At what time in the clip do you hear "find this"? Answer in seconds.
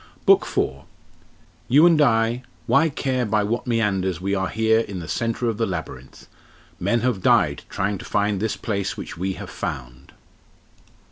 8.05-8.57